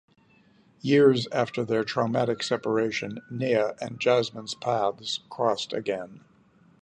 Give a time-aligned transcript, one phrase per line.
[0.79, 6.21] Years after their traumatic separation, Nea and Jasmin's paths cross again.